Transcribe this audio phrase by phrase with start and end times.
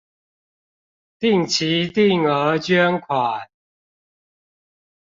[1.19, 3.47] 定期定額捐款